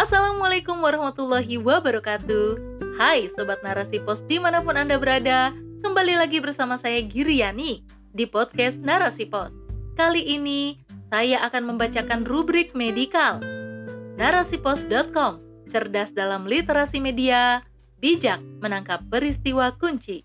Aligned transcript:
Assalamualaikum 0.00 0.80
warahmatullahi 0.80 1.60
wabarakatuh. 1.60 2.56
Hai 2.96 3.28
Sobat 3.36 3.60
Narasi 3.60 4.00
Pos 4.00 4.24
di 4.24 4.40
mana 4.40 4.64
pun 4.64 4.72
Anda 4.80 4.96
berada 4.96 5.52
Kembali 5.84 6.16
lagi 6.16 6.40
bersama 6.40 6.80
saya 6.80 7.04
Giriani 7.04 7.84
di 8.16 8.24
podcast 8.24 8.80
Narasi 8.80 9.28
Pos. 9.28 9.52
Kali 10.00 10.24
ini 10.24 10.80
saya 11.12 11.44
akan 11.44 11.76
membacakan 11.76 12.24
rubrik 12.24 12.72
medikal 12.72 13.36
Narasipos.com 14.16 15.44
Cerdas 15.68 16.16
dalam 16.16 16.48
literasi 16.48 17.04
media 17.04 17.60
Bijak 18.00 18.40
menangkap 18.64 19.04
peristiwa 19.12 19.76
kunci 19.76 20.24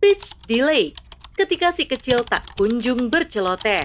Speech 0.00 0.32
delay 0.48 0.96
ketika 1.36 1.76
si 1.76 1.84
kecil 1.84 2.24
tak 2.24 2.56
kunjung 2.56 3.12
berceloteh 3.12 3.84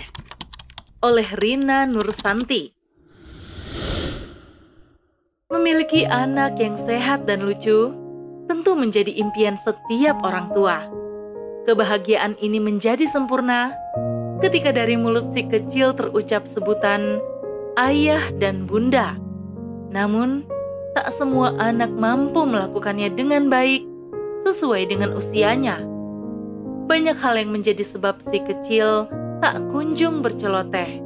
oleh 1.03 1.27
Rina 1.43 1.83
Nursanti. 1.83 2.71
Memiliki 5.51 6.07
anak 6.07 6.55
yang 6.55 6.79
sehat 6.79 7.27
dan 7.27 7.43
lucu 7.43 7.91
tentu 8.47 8.79
menjadi 8.79 9.11
impian 9.11 9.59
setiap 9.59 10.23
orang 10.23 10.55
tua. 10.55 10.87
Kebahagiaan 11.67 12.39
ini 12.39 12.63
menjadi 12.63 13.03
sempurna 13.11 13.75
ketika 14.39 14.71
dari 14.71 14.95
mulut 14.95 15.35
si 15.35 15.43
kecil 15.43 15.91
terucap 15.91 16.47
sebutan 16.47 17.19
ayah 17.75 18.23
dan 18.39 18.63
bunda. 18.63 19.19
Namun, 19.91 20.47
tak 20.95 21.11
semua 21.11 21.59
anak 21.59 21.91
mampu 21.91 22.47
melakukannya 22.47 23.11
dengan 23.11 23.51
baik 23.51 23.83
sesuai 24.47 24.87
dengan 24.87 25.11
usianya. 25.11 25.94
Banyak 26.85 27.17
hal 27.17 27.41
yang 27.41 27.49
menjadi 27.49 27.81
sebab 27.81 28.21
si 28.21 28.37
kecil 28.45 29.09
tak 29.41 29.57
kunjung 29.73 30.21
berceloteh. 30.21 31.01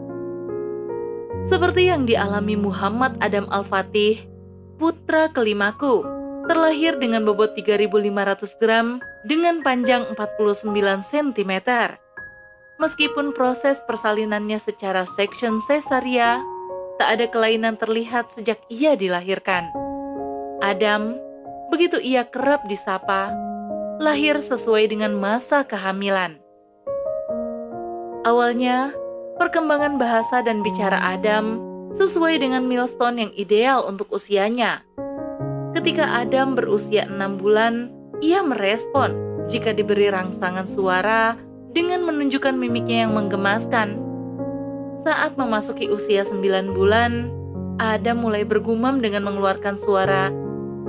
Seperti 1.47 1.88
yang 1.88 2.03
dialami 2.03 2.59
Muhammad 2.59 3.16
Adam 3.23 3.47
Al-Fatih, 3.47 4.27
putra 4.75 5.31
kelimaku, 5.31 6.03
terlahir 6.52 7.00
dengan 7.00 7.23
bobot 7.23 7.55
3.500 7.55 8.59
gram 8.59 9.00
dengan 9.23 9.63
panjang 9.63 10.03
49 10.19 10.67
cm. 11.00 11.53
Meskipun 12.80 13.35
proses 13.35 13.80
persalinannya 13.88 14.59
secara 14.59 15.03
section 15.03 15.63
cesaria, 15.63 16.44
tak 17.00 17.19
ada 17.19 17.25
kelainan 17.31 17.80
terlihat 17.80 18.31
sejak 18.35 18.59
ia 18.67 19.00
dilahirkan. 19.00 19.72
Adam, 20.59 21.16
begitu 21.72 22.00
ia 22.03 22.27
kerap 22.27 22.67
disapa, 22.67 23.31
lahir 24.00 24.39
sesuai 24.39 24.88
dengan 24.95 25.19
masa 25.19 25.67
kehamilan. 25.67 26.39
Awalnya, 28.23 28.95
perkembangan 29.36 30.00
bahasa 30.00 30.39
dan 30.39 30.64
bicara 30.64 30.95
Adam 30.95 31.59
sesuai 31.91 32.39
dengan 32.39 32.64
milestone 32.64 33.28
yang 33.28 33.31
ideal 33.36 33.83
untuk 33.83 34.08
usianya. 34.16 34.80
Ketika 35.75 36.08
Adam 36.23 36.56
berusia 36.56 37.11
enam 37.11 37.36
bulan, 37.36 37.91
ia 38.23 38.39
merespon 38.39 39.19
jika 39.52 39.75
diberi 39.75 40.08
rangsangan 40.08 40.66
suara 40.66 41.36
dengan 41.75 42.08
menunjukkan 42.08 42.56
mimiknya 42.56 43.03
yang 43.08 43.13
menggemaskan. 43.19 44.00
Saat 45.03 45.36
memasuki 45.36 45.91
usia 45.91 46.23
sembilan 46.23 46.72
bulan, 46.72 47.11
Adam 47.84 48.23
mulai 48.23 48.47
bergumam 48.47 49.03
dengan 49.03 49.28
mengeluarkan 49.28 49.75
suara 49.75 50.31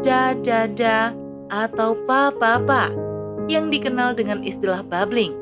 da 0.02 0.34
da 0.34 0.66
da 0.66 1.14
atau 1.50 1.98
pa 2.06 2.30
pa 2.30 2.62
pa 2.62 2.88
yang 3.50 3.68
dikenal 3.68 4.14
dengan 4.14 4.40
istilah 4.46 4.86
babbling. 4.86 5.34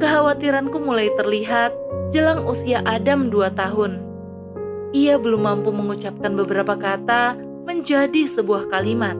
Kekhawatiranku 0.00 0.80
mulai 0.80 1.12
terlihat 1.18 1.74
jelang 2.14 2.46
usia 2.48 2.80
Adam 2.88 3.28
dua 3.28 3.52
tahun. 3.52 4.00
Ia 4.96 5.20
belum 5.20 5.44
mampu 5.44 5.70
mengucapkan 5.70 6.34
beberapa 6.34 6.74
kata 6.74 7.36
menjadi 7.68 8.26
sebuah 8.26 8.72
kalimat. 8.72 9.14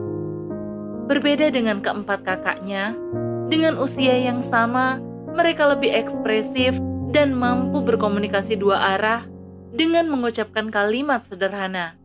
Berbeda 1.07 1.51
dengan 1.51 1.83
keempat 1.83 2.23
kakaknya, 2.23 2.95
dengan 3.51 3.79
usia 3.79 4.15
yang 4.15 4.39
sama, 4.41 4.99
mereka 5.35 5.67
lebih 5.71 5.91
ekspresif 5.91 6.75
dan 7.11 7.35
mampu 7.35 7.83
berkomunikasi 7.83 8.55
dua 8.55 8.95
arah 8.95 9.27
dengan 9.75 10.07
mengucapkan 10.11 10.71
kalimat 10.71 11.23
sederhana, 11.27 11.95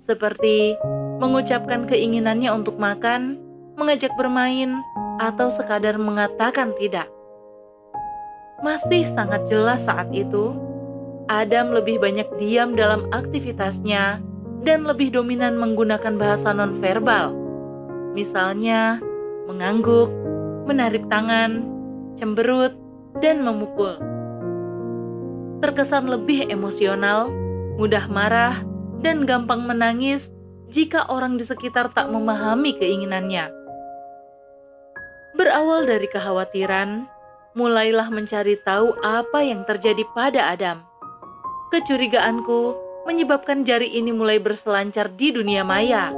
seperti 0.00 0.76
mengucapkan 1.22 1.86
keinginannya 1.86 2.50
untuk 2.50 2.78
makan, 2.78 3.38
mengajak 3.74 4.10
bermain, 4.18 4.78
atau 5.22 5.50
sekadar 5.50 5.94
mengatakan 5.94 6.74
tidak 6.78 7.06
masih 8.64 9.04
sangat 9.04 9.44
jelas 9.44 9.84
saat 9.84 10.08
itu, 10.08 10.56
Adam 11.28 11.76
lebih 11.76 12.00
banyak 12.00 12.24
diam 12.40 12.72
dalam 12.72 13.04
aktivitasnya 13.12 14.24
dan 14.64 14.88
lebih 14.88 15.12
dominan 15.12 15.60
menggunakan 15.60 16.16
bahasa 16.16 16.56
nonverbal. 16.56 17.36
Misalnya, 18.16 19.04
mengangguk, 19.44 20.08
menarik 20.64 21.04
tangan, 21.12 21.60
cemberut, 22.16 22.72
dan 23.20 23.44
memukul. 23.44 24.00
Terkesan 25.60 26.08
lebih 26.08 26.48
emosional, 26.48 27.28
mudah 27.76 28.08
marah, 28.08 28.64
dan 29.04 29.28
gampang 29.28 29.68
menangis 29.68 30.32
jika 30.74 31.06
orang 31.06 31.38
di 31.38 31.46
sekitar 31.46 31.94
tak 31.94 32.10
memahami 32.10 32.74
keinginannya. 32.74 33.46
Berawal 35.38 35.86
dari 35.86 36.10
kekhawatiran, 36.10 37.06
mulailah 37.54 38.10
mencari 38.10 38.58
tahu 38.66 38.90
apa 39.06 39.38
yang 39.46 39.62
terjadi 39.70 40.02
pada 40.18 40.50
Adam. 40.50 40.82
Kecurigaanku 41.70 42.74
menyebabkan 43.06 43.62
jari 43.62 43.86
ini 43.86 44.10
mulai 44.10 44.42
berselancar 44.42 45.14
di 45.14 45.30
dunia 45.30 45.62
maya. 45.62 46.10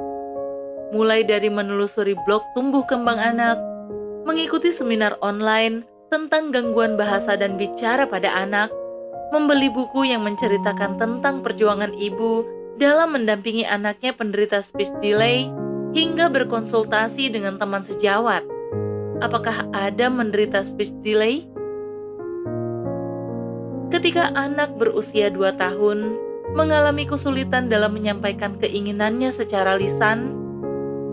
Mulai 0.96 1.28
dari 1.28 1.52
menelusuri 1.52 2.16
blog 2.24 2.40
tumbuh 2.56 2.88
kembang 2.88 3.20
anak, 3.20 3.60
mengikuti 4.24 4.72
seminar 4.72 5.20
online 5.20 5.84
tentang 6.08 6.48
gangguan 6.48 6.96
bahasa 6.96 7.36
dan 7.36 7.60
bicara 7.60 8.08
pada 8.08 8.32
anak, 8.32 8.72
membeli 9.36 9.68
buku 9.68 10.08
yang 10.08 10.24
menceritakan 10.24 10.96
tentang 10.96 11.44
perjuangan 11.44 11.92
ibu 11.92 12.55
dalam 12.76 13.16
mendampingi 13.16 13.64
anaknya 13.64 14.12
penderita 14.12 14.60
speech 14.60 14.92
delay, 15.00 15.48
hingga 15.96 16.28
berkonsultasi 16.28 17.32
dengan 17.32 17.56
teman 17.56 17.80
sejawat 17.80 18.44
apakah 19.24 19.64
Adam 19.72 20.20
menderita 20.20 20.60
speech 20.60 20.92
delay? 21.00 21.48
Ketika 23.88 24.34
anak 24.34 24.76
berusia 24.76 25.30
2 25.30 25.56
tahun 25.56 25.98
mengalami 26.52 27.06
kesulitan 27.06 27.70
dalam 27.70 27.94
menyampaikan 27.94 28.58
keinginannya 28.58 29.30
secara 29.30 29.78
lisan, 29.78 30.34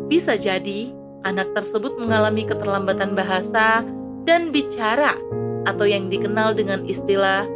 bisa 0.09 0.35
jadi 0.35 0.91
anak 1.23 1.53
tersebut 1.55 1.95
mengalami 1.95 2.43
keterlambatan 2.43 3.15
bahasa 3.15 3.85
dan 4.27 4.51
bicara 4.51 5.15
atau 5.63 5.87
yang 5.87 6.11
dikenal 6.11 6.51
dengan 6.57 6.83
istilah 6.83 7.47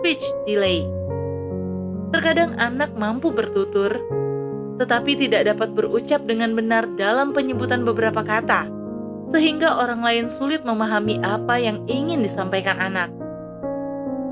speech 0.00 0.20
delay. 0.44 0.84
Terkadang 2.14 2.54
anak 2.62 2.94
mampu 2.94 3.34
bertutur, 3.34 3.90
tetapi 4.78 5.18
tidak 5.18 5.50
dapat 5.50 5.74
berucap 5.74 6.22
dengan 6.30 6.54
benar 6.54 6.86
dalam 6.94 7.34
penyebutan 7.34 7.82
beberapa 7.82 8.22
kata 8.22 8.70
sehingga 9.34 9.82
orang 9.82 9.98
lain 9.98 10.26
sulit 10.30 10.62
memahami 10.62 11.18
apa 11.26 11.58
yang 11.58 11.82
ingin 11.90 12.22
disampaikan 12.22 12.78
anak. 12.78 13.10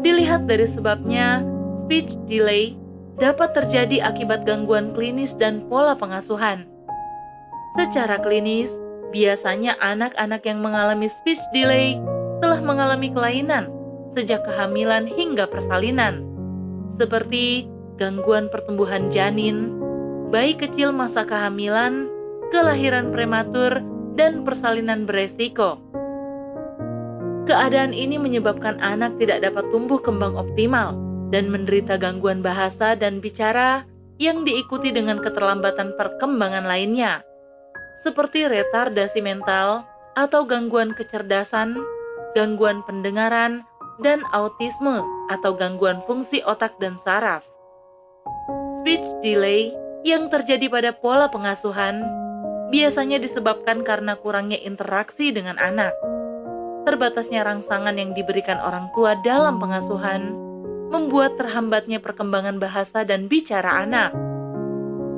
Dilihat 0.06 0.46
dari 0.46 0.62
sebabnya, 0.62 1.42
speech 1.82 2.14
delay 2.30 2.78
dapat 3.18 3.50
terjadi 3.50 3.98
akibat 4.14 4.46
gangguan 4.46 4.94
klinis 4.94 5.34
dan 5.34 5.66
pola 5.66 5.98
pengasuhan. 5.98 6.62
Secara 7.74 8.22
klinis, 8.22 8.70
biasanya 9.10 9.74
anak-anak 9.82 10.46
yang 10.46 10.62
mengalami 10.62 11.10
speech 11.10 11.42
delay 11.50 11.98
telah 12.38 12.62
mengalami 12.62 13.10
kelainan 13.10 13.74
sejak 14.14 14.46
kehamilan 14.46 15.10
hingga 15.10 15.50
persalinan, 15.50 16.22
seperti 17.00 17.66
gangguan 18.02 18.50
pertumbuhan 18.50 19.14
janin, 19.14 19.78
bayi 20.34 20.58
kecil 20.58 20.90
masa 20.90 21.22
kehamilan, 21.22 22.10
kelahiran 22.50 23.14
prematur, 23.14 23.78
dan 24.18 24.42
persalinan 24.42 25.06
beresiko. 25.06 25.78
Keadaan 27.46 27.94
ini 27.94 28.18
menyebabkan 28.18 28.82
anak 28.82 29.14
tidak 29.22 29.46
dapat 29.46 29.62
tumbuh 29.70 30.02
kembang 30.02 30.34
optimal 30.34 30.98
dan 31.30 31.46
menderita 31.46 31.94
gangguan 31.94 32.42
bahasa 32.42 32.98
dan 32.98 33.22
bicara 33.22 33.86
yang 34.18 34.42
diikuti 34.42 34.90
dengan 34.90 35.22
keterlambatan 35.22 35.94
perkembangan 35.94 36.66
lainnya, 36.66 37.22
seperti 38.02 38.50
retardasi 38.50 39.22
mental 39.22 39.86
atau 40.18 40.42
gangguan 40.42 40.90
kecerdasan, 40.98 41.78
gangguan 42.34 42.82
pendengaran, 42.82 43.62
dan 44.02 44.26
autisme 44.34 45.02
atau 45.30 45.54
gangguan 45.54 46.02
fungsi 46.04 46.42
otak 46.42 46.74
dan 46.82 46.98
saraf. 46.98 47.51
Speech 48.82 49.04
delay 49.22 49.70
yang 50.02 50.26
terjadi 50.30 50.66
pada 50.66 50.90
pola 50.94 51.30
pengasuhan 51.30 52.02
biasanya 52.72 53.20
disebabkan 53.20 53.84
karena 53.84 54.16
kurangnya 54.18 54.58
interaksi 54.58 55.30
dengan 55.30 55.60
anak. 55.60 55.92
Terbatasnya 56.82 57.46
rangsangan 57.46 57.94
yang 57.94 58.10
diberikan 58.16 58.58
orang 58.58 58.90
tua 58.96 59.14
dalam 59.22 59.62
pengasuhan 59.62 60.34
membuat 60.90 61.38
terhambatnya 61.38 62.02
perkembangan 62.02 62.58
bahasa 62.58 63.06
dan 63.06 63.30
bicara 63.30 63.86
anak. 63.86 64.10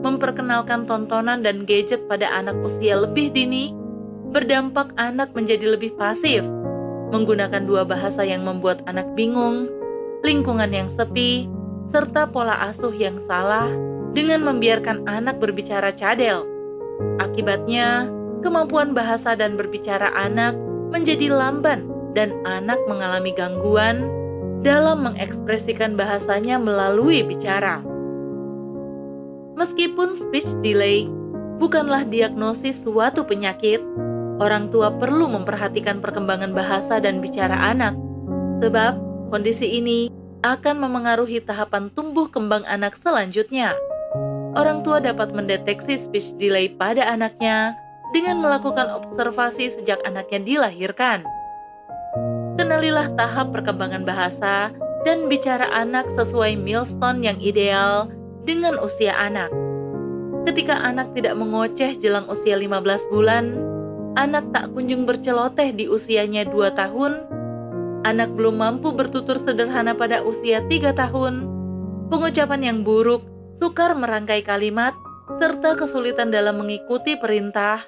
Memperkenalkan 0.05 0.85
tontonan 0.85 1.41
dan 1.41 1.65
gadget 1.65 2.05
pada 2.05 2.29
anak 2.29 2.55
usia 2.61 3.01
lebih 3.01 3.33
dini 3.33 3.73
berdampak 4.35 4.91
anak 4.99 5.31
menjadi 5.33 5.79
lebih 5.79 5.95
pasif, 5.97 6.43
menggunakan 7.15 7.65
dua 7.65 7.87
bahasa 7.87 8.27
yang 8.27 8.43
membuat 8.43 8.83
anak 8.91 9.07
bingung, 9.15 9.71
lingkungan 10.27 10.69
yang 10.75 10.91
sepi, 10.91 11.47
serta 11.89 12.29
pola 12.29 12.69
asuh 12.69 12.93
yang 12.93 13.21
salah 13.23 13.69
dengan 14.15 14.47
membiarkan 14.47 15.05
anak 15.11 15.43
berbicara 15.43 15.91
cadel. 15.93 16.47
Akibatnya, 17.19 18.07
kemampuan 18.45 18.95
bahasa 18.95 19.35
dan 19.35 19.59
berbicara 19.59 20.15
anak 20.15 20.55
menjadi 20.95 21.33
lamban 21.33 21.91
dan 22.15 22.31
anak 22.47 22.79
mengalami 22.87 23.35
gangguan 23.35 24.07
dalam 24.63 25.05
mengekspresikan 25.05 25.99
bahasanya 25.99 26.57
melalui 26.57 27.21
bicara. 27.27 27.83
Meskipun 29.59 30.15
speech 30.15 30.49
delay 30.63 31.11
bukanlah 31.59 32.07
diagnosis 32.07 32.83
suatu 32.83 33.23
penyakit, 33.27 33.83
orang 34.39 34.71
tua 34.71 34.95
perlu 34.95 35.31
memperhatikan 35.31 36.03
perkembangan 36.03 36.55
bahasa 36.55 36.99
dan 36.99 37.23
bicara 37.23 37.55
anak, 37.55 37.95
sebab 38.63 38.99
kondisi 39.31 39.79
ini 39.79 40.11
akan 40.45 40.85
memengaruhi 40.85 41.41
tahapan 41.41 41.89
tumbuh 41.97 42.29
kembang 42.29 42.69
anak 42.69 43.01
selanjutnya. 43.01 43.73
Orang 44.55 44.85
tua 44.85 45.01
dapat 45.01 45.33
mendeteksi 45.33 45.97
speech 45.97 46.37
delay 46.37 46.69
pada 46.69 47.03
anaknya 47.09 47.73
dengan 48.13 48.45
melakukan 48.45 48.87
observasi 48.93 49.73
sejak 49.73 49.99
anaknya 50.05 50.45
dilahirkan. 50.45 51.25
Kenalilah 52.61 53.11
tahap 53.19 53.51
perkembangan 53.51 54.07
bahasa 54.07 54.71
dan 55.03 55.27
bicara 55.27 55.67
anak 55.75 56.07
sesuai 56.15 56.55
milestone 56.61 57.25
yang 57.25 57.41
ideal 57.43 58.07
dengan 58.47 58.79
usia 58.79 59.17
anak. 59.17 59.51
Ketika 60.45 60.77
anak 60.77 61.11
tidak 61.17 61.35
mengoceh 61.41 61.97
jelang 61.99 62.29
usia 62.29 62.55
15 62.55 63.11
bulan, 63.11 63.57
anak 64.15 64.45
tak 64.55 64.71
kunjung 64.77 65.09
berceloteh 65.09 65.75
di 65.75 65.91
usianya 65.91 66.47
dua 66.47 66.71
tahun, 66.77 67.34
anak 68.05 68.31
belum 68.37 68.61
mampu 68.61 68.93
bertutur 68.93 69.41
sederhana 69.41 69.97
pada 69.97 70.21
usia 70.23 70.61
tiga 70.69 70.93
tahun, 70.93 71.49
pengucapan 72.13 72.61
yang 72.63 72.79
buruk, 72.85 73.25
sukar 73.59 73.97
merangkai 73.97 74.45
kalimat, 74.45 74.93
serta 75.41 75.75
kesulitan 75.81 76.29
dalam 76.29 76.61
mengikuti 76.61 77.17
perintah, 77.17 77.83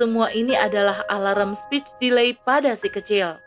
semua 0.00 0.32
ini 0.34 0.58
adalah 0.58 1.06
alarm 1.06 1.54
speech 1.54 1.86
delay 2.02 2.34
pada 2.42 2.74
si 2.74 2.90
kecil. 2.90 3.38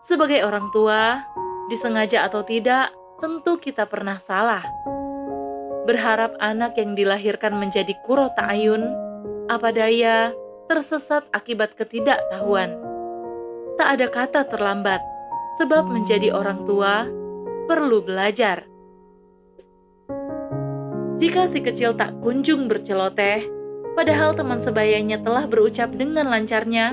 Sebagai 0.00 0.40
orang 0.48 0.72
tua, 0.72 1.20
disengaja 1.68 2.24
atau 2.24 2.40
tidak, 2.40 2.88
tentu 3.20 3.60
kita 3.60 3.84
pernah 3.84 4.16
salah. 4.16 4.64
Berharap 5.84 6.40
anak 6.40 6.80
yang 6.80 6.96
dilahirkan 6.96 7.52
menjadi 7.52 7.92
kuro 8.08 8.32
ta'ayun, 8.32 8.80
apa 9.52 9.68
daya, 9.76 10.32
tersesat 10.72 11.28
akibat 11.36 11.76
ketidaktahuan. 11.76 12.89
Tak 13.80 13.96
ada 13.96 14.12
kata 14.12 14.40
terlambat, 14.44 15.00
sebab 15.56 15.88
menjadi 15.88 16.36
orang 16.36 16.68
tua 16.68 17.08
perlu 17.64 18.04
belajar. 18.04 18.68
Jika 21.16 21.48
si 21.48 21.64
kecil 21.64 21.96
tak 21.96 22.12
kunjung 22.20 22.68
berceloteh, 22.68 23.48
padahal 23.96 24.36
teman 24.36 24.60
sebayanya 24.60 25.24
telah 25.24 25.48
berucap 25.48 25.96
dengan 25.96 26.28
lancarnya, 26.28 26.92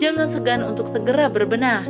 jangan 0.00 0.32
segan 0.32 0.64
untuk 0.64 0.88
segera 0.88 1.28
berbenah. 1.28 1.84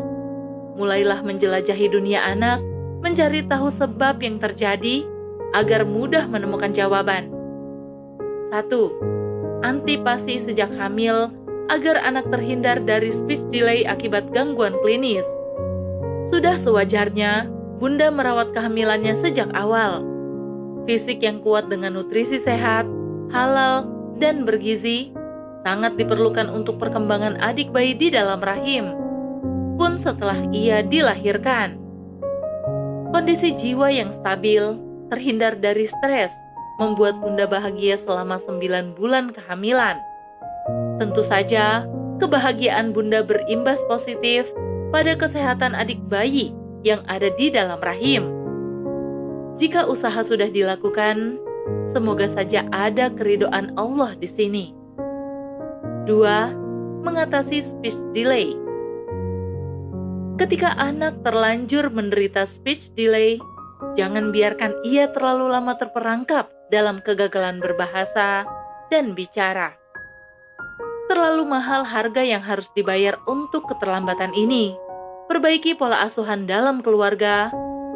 Mulailah 0.75 1.22
menjelajahi 1.22 1.87
dunia 1.87 2.19
anak, 2.26 2.58
mencari 3.06 3.46
tahu 3.46 3.70
sebab 3.70 4.19
yang 4.26 4.43
terjadi 4.43 5.06
agar 5.55 5.87
mudah 5.87 6.26
menemukan 6.26 6.75
jawaban. 6.75 7.31
1 8.50 8.75
antipasi 9.62 10.43
sejak 10.43 10.75
hamil 10.75 11.31
agar 11.67 11.99
anak 12.03 12.27
terhindar 12.31 12.79
dari 12.83 13.11
speech 13.11 13.43
delay 13.51 13.83
akibat 13.83 14.31
gangguan 14.31 14.75
klinis. 14.83 15.27
Sudah 16.31 16.59
sewajarnya, 16.59 17.51
Bunda 17.77 18.09
merawat 18.09 18.57
kehamilannya 18.57 19.13
sejak 19.13 19.53
awal. 19.53 20.01
Fisik 20.89 21.21
yang 21.21 21.45
kuat 21.45 21.69
dengan 21.69 21.99
nutrisi 21.99 22.41
sehat, 22.41 22.89
halal, 23.29 23.85
dan 24.17 24.49
bergizi 24.49 25.13
sangat 25.67 25.99
diperlukan 25.99 26.47
untuk 26.49 26.79
perkembangan 26.79 27.37
adik 27.43 27.75
bayi 27.75 27.93
di 27.93 28.09
dalam 28.15 28.39
rahim, 28.39 28.95
pun 29.77 29.99
setelah 29.99 30.47
ia 30.55 30.81
dilahirkan. 30.81 31.77
Kondisi 33.11 33.53
jiwa 33.55 33.91
yang 33.91 34.15
stabil, 34.15 34.79
terhindar 35.11 35.59
dari 35.59 35.91
stres, 35.91 36.31
membuat 36.79 37.19
Bunda 37.19 37.45
bahagia 37.45 37.99
selama 37.99 38.39
sembilan 38.41 38.95
bulan 38.97 39.35
kehamilan. 39.35 39.99
Tentu 40.96 41.20
saja, 41.20 41.84
kebahagiaan 42.16 42.96
Bunda 42.96 43.20
berimbas 43.20 43.84
positif 43.84 44.48
pada 44.88 45.12
kesehatan 45.12 45.76
adik 45.76 46.00
bayi 46.08 46.56
yang 46.81 47.04
ada 47.04 47.28
di 47.37 47.52
dalam 47.52 47.76
rahim. 47.84 48.32
Jika 49.60 49.84
usaha 49.84 50.20
sudah 50.25 50.48
dilakukan, 50.48 51.37
semoga 51.93 52.28
saja 52.28 52.64
ada 52.72 53.12
keridoan 53.12 53.76
Allah 53.76 54.16
di 54.16 54.28
sini. 54.28 54.72
2. 56.08 57.04
Mengatasi 57.04 57.60
speech 57.60 57.98
delay. 58.16 58.56
Ketika 60.37 60.76
anak 60.76 61.20
terlanjur 61.25 61.88
menderita 61.88 62.44
speech 62.44 62.93
delay, 62.96 63.40
jangan 63.96 64.32
biarkan 64.32 64.72
ia 64.84 65.08
terlalu 65.12 65.48
lama 65.52 65.76
terperangkap 65.81 66.52
dalam 66.69 67.00
kegagalan 67.04 67.60
berbahasa 67.60 68.44
dan 68.93 69.16
bicara. 69.16 69.76
Terlalu 71.06 71.47
mahal 71.47 71.87
harga 71.87 72.23
yang 72.23 72.43
harus 72.43 72.67
dibayar 72.75 73.19
untuk 73.31 73.67
keterlambatan 73.70 74.35
ini. 74.35 74.75
Perbaiki 75.31 75.79
pola 75.79 76.03
asuhan 76.06 76.47
dalam 76.50 76.82
keluarga 76.82 77.50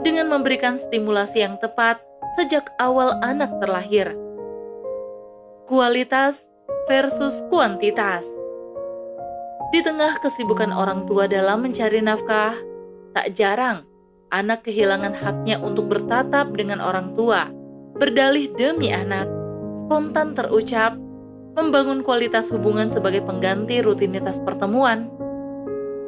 dengan 0.07 0.31
memberikan 0.31 0.79
stimulasi 0.79 1.43
yang 1.43 1.59
tepat 1.59 1.99
sejak 2.39 2.71
awal 2.79 3.19
anak 3.23 3.51
terlahir. 3.59 4.15
Kualitas 5.67 6.47
versus 6.87 7.35
kuantitas. 7.51 8.27
Di 9.71 9.83
tengah 9.83 10.19
kesibukan 10.19 10.75
orang 10.75 11.07
tua 11.07 11.31
dalam 11.31 11.63
mencari 11.63 12.03
nafkah, 12.03 12.59
tak 13.15 13.35
jarang 13.39 13.87
anak 14.31 14.63
kehilangan 14.67 15.15
haknya 15.15 15.59
untuk 15.59 15.91
bertatap 15.91 16.55
dengan 16.55 16.79
orang 16.83 17.15
tua 17.15 17.51
berdalih 17.99 18.49
demi 18.57 18.89
anak, 18.95 19.29
spontan 19.85 20.33
terucap, 20.33 20.97
membangun 21.59 22.07
kualitas 22.07 22.51
hubungan 22.55 22.91
sebagai 22.91 23.23
pengganti 23.27 23.83
rutinitas 23.83 24.39
pertemuan. 24.43 25.11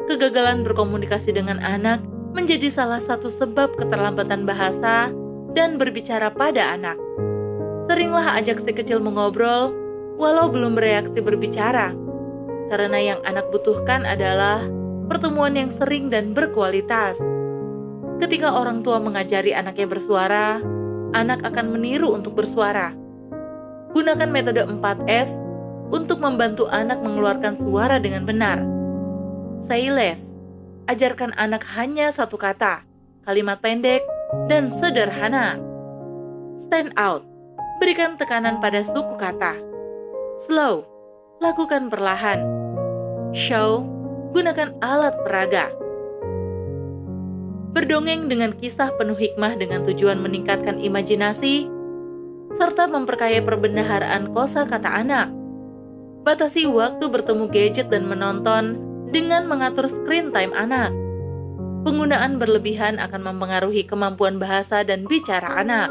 Kegagalan 0.06 0.66
berkomunikasi 0.66 1.34
dengan 1.34 1.62
anak 1.62 2.02
menjadi 2.32 2.72
salah 2.72 2.98
satu 2.98 3.28
sebab 3.28 3.76
keterlambatan 3.78 4.48
bahasa 4.48 5.12
dan 5.52 5.76
berbicara 5.76 6.32
pada 6.32 6.74
anak. 6.74 6.98
Seringlah 7.86 8.40
ajak 8.40 8.62
si 8.62 8.72
kecil 8.72 9.02
mengobrol, 9.02 9.74
walau 10.16 10.48
belum 10.48 10.78
bereaksi 10.78 11.20
berbicara, 11.20 11.92
karena 12.72 12.98
yang 12.98 13.20
anak 13.26 13.44
butuhkan 13.52 14.06
adalah 14.08 14.64
pertemuan 15.10 15.52
yang 15.58 15.68
sering 15.68 16.08
dan 16.08 16.32
berkualitas. 16.32 17.20
Ketika 18.22 18.54
orang 18.54 18.86
tua 18.86 19.02
mengajari 19.02 19.52
anaknya 19.52 19.90
bersuara, 19.90 20.62
anak 21.12 21.42
akan 21.42 21.74
meniru 21.74 22.14
untuk 22.14 22.38
bersuara. 22.38 23.01
Gunakan 23.92 24.28
metode 24.32 24.64
4S 24.64 25.36
untuk 25.92 26.24
membantu 26.24 26.68
anak 26.72 27.00
mengeluarkan 27.04 27.56
suara 27.56 28.00
dengan 28.00 28.24
benar. 28.24 28.64
Say 29.68 29.92
less. 29.92 30.24
Ajarkan 30.88 31.36
anak 31.38 31.62
hanya 31.78 32.10
satu 32.10 32.34
kata, 32.40 32.82
kalimat 33.28 33.62
pendek, 33.62 34.02
dan 34.50 34.72
sederhana. 34.74 35.60
Stand 36.58 36.96
out. 36.98 37.22
Berikan 37.78 38.18
tekanan 38.18 38.58
pada 38.58 38.82
suku 38.82 39.14
kata. 39.20 39.60
Slow. 40.48 40.88
Lakukan 41.38 41.92
perlahan. 41.92 42.42
Show. 43.36 43.86
Gunakan 44.32 44.72
alat 44.80 45.12
peraga 45.22 45.68
berdongeng 47.72 48.28
dengan 48.28 48.52
kisah 48.52 48.92
penuh 49.00 49.16
hikmah 49.16 49.56
dengan 49.56 49.80
tujuan 49.88 50.20
meningkatkan 50.20 50.76
imajinasi, 50.76 51.66
serta 52.56 52.88
memperkaya 52.88 53.40
perbendaharaan 53.44 54.32
kosa 54.36 54.68
kata 54.68 54.88
anak. 54.88 55.28
Batasi 56.22 56.70
waktu 56.70 57.02
bertemu 57.10 57.50
gadget 57.50 57.90
dan 57.90 58.06
menonton 58.06 58.78
dengan 59.10 59.44
mengatur 59.50 59.90
screen 59.90 60.30
time 60.30 60.54
anak. 60.54 60.94
Penggunaan 61.82 62.38
berlebihan 62.38 63.02
akan 63.02 63.26
mempengaruhi 63.26 63.82
kemampuan 63.82 64.38
bahasa 64.38 64.86
dan 64.86 65.02
bicara 65.10 65.58
anak. 65.58 65.90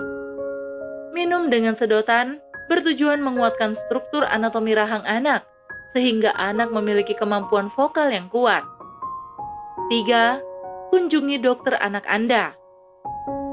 Minum 1.11 1.51
dengan 1.51 1.75
sedotan 1.75 2.39
bertujuan 2.71 3.19
menguatkan 3.19 3.75
struktur 3.75 4.23
anatomi 4.23 4.71
rahang 4.71 5.03
anak, 5.03 5.43
sehingga 5.91 6.31
anak 6.39 6.71
memiliki 6.71 7.11
kemampuan 7.11 7.67
vokal 7.75 8.07
yang 8.07 8.31
kuat. 8.31 8.63
3. 9.91 10.39
Kunjungi 10.95 11.43
dokter 11.43 11.75
anak 11.75 12.07
Anda. 12.07 12.55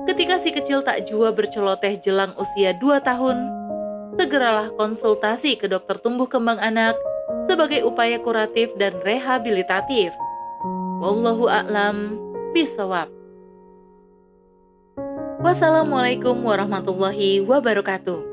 Ketika 0.08 0.40
si 0.40 0.56
kecil 0.56 0.80
tak 0.80 1.04
jua 1.04 1.36
berceloteh 1.36 2.00
jelang 2.00 2.32
usia 2.40 2.72
2 2.80 3.04
tahun, 3.04 3.36
segeralah 4.16 4.72
konsultasi 4.80 5.60
ke 5.60 5.68
dokter 5.68 6.00
tumbuh 6.00 6.24
kembang 6.24 6.56
anak 6.56 6.96
sebagai 7.44 7.84
upaya 7.84 8.16
kuratif 8.16 8.72
dan 8.80 8.96
rehabilitatif. 9.04 10.08
Wallahu 11.04 11.52
a'lam 11.52 12.16
bisawab. 12.56 13.12
Wassalamualaikum 15.44 16.40
warahmatullahi 16.40 17.44
wabarakatuh. 17.44 18.27